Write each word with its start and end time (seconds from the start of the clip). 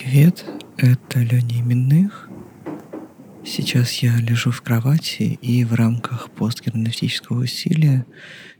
Привет, 0.00 0.44
это 0.76 1.18
Леня 1.18 1.60
Именных. 1.60 2.30
Сейчас 3.44 3.94
я 3.94 4.16
лежу 4.18 4.52
в 4.52 4.62
кровати 4.62 5.36
и 5.42 5.64
в 5.64 5.74
рамках 5.74 6.30
постгерменевтического 6.30 7.40
усилия 7.40 8.06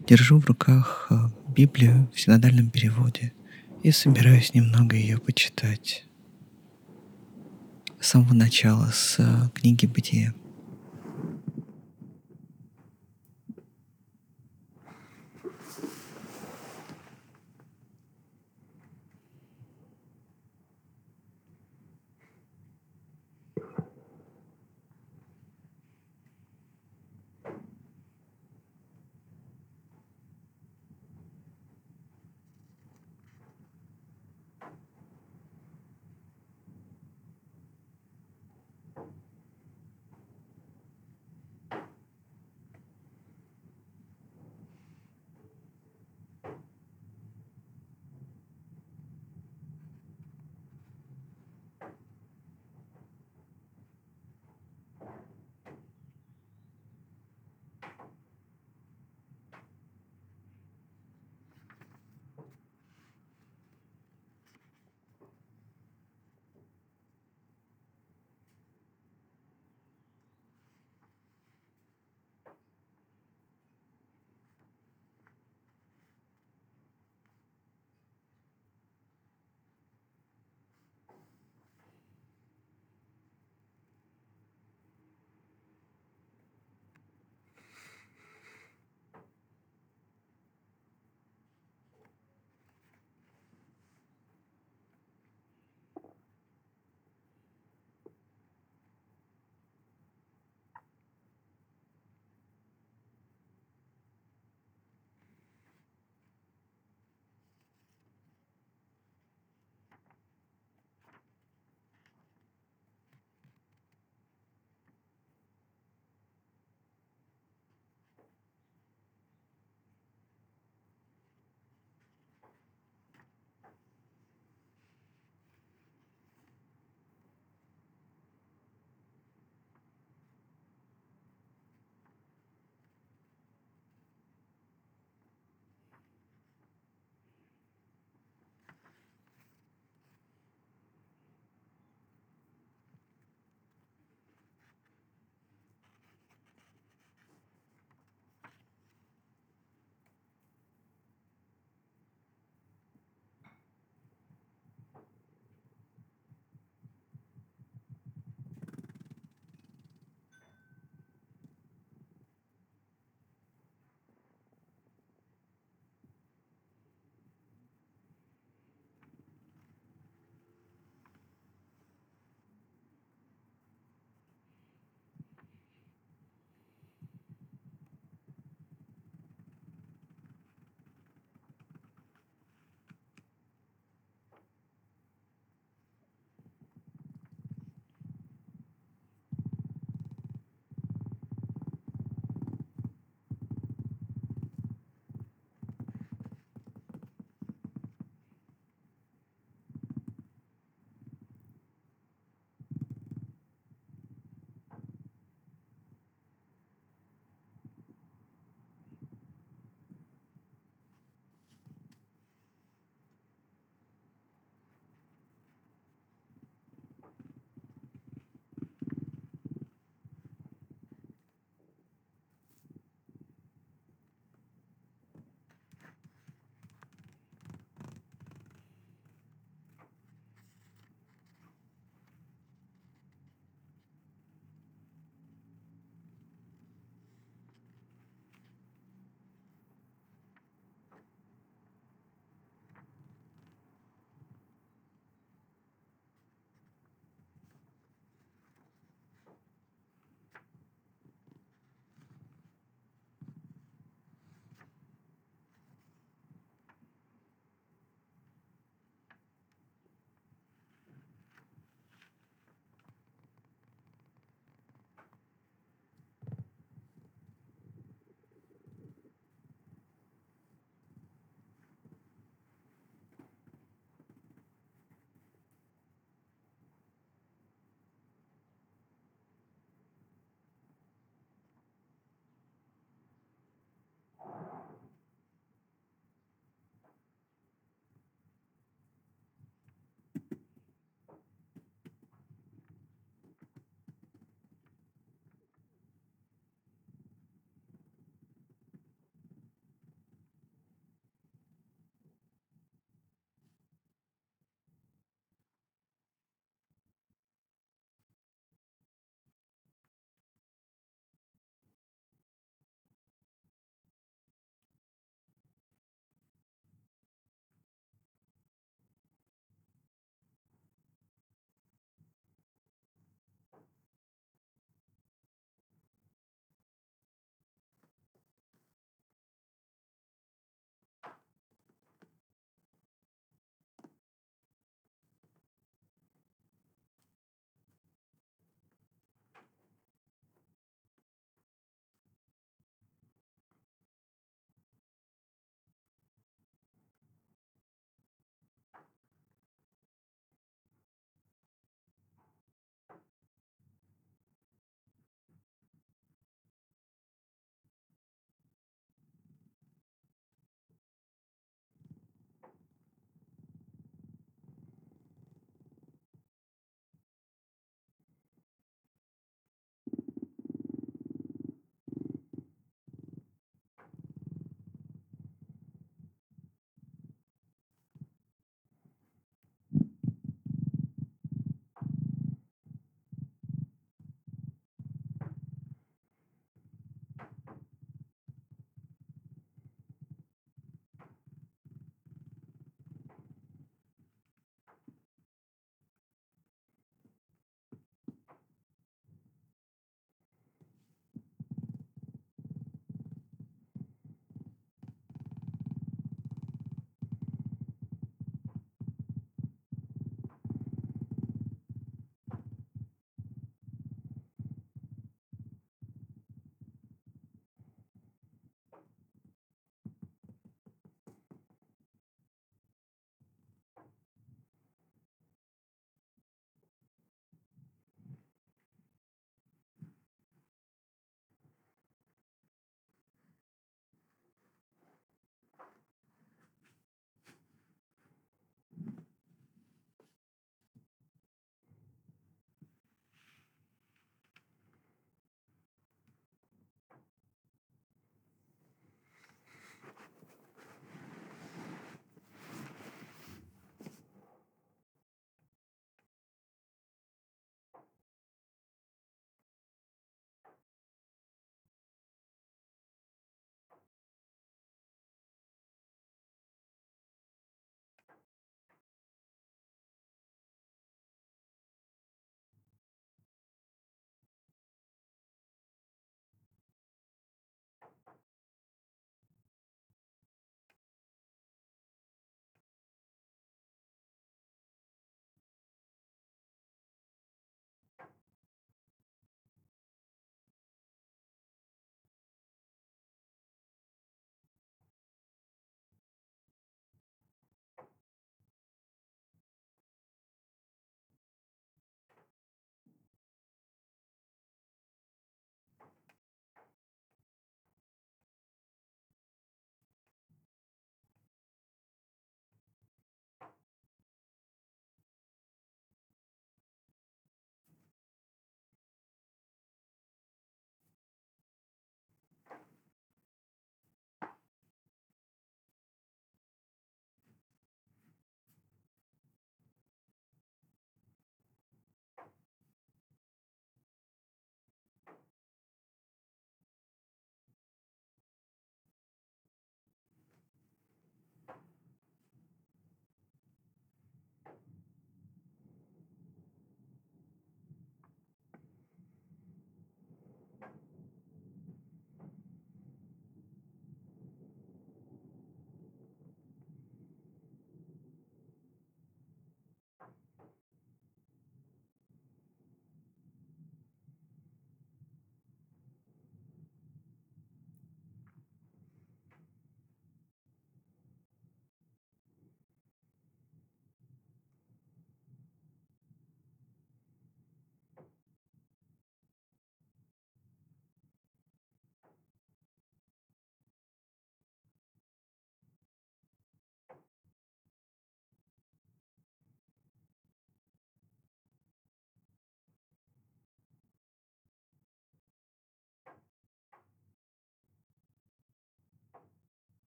держу 0.00 0.40
в 0.40 0.46
руках 0.46 1.06
э, 1.10 1.14
Библию 1.46 2.10
в 2.12 2.20
синодальном 2.20 2.70
переводе 2.70 3.34
и 3.84 3.92
собираюсь 3.92 4.52
немного 4.52 4.96
ее 4.96 5.18
почитать. 5.18 6.06
С 8.00 8.08
самого 8.08 8.34
начала, 8.34 8.90
с 8.92 9.20
э, 9.20 9.48
книги 9.54 9.86
«Бытия». 9.86 10.34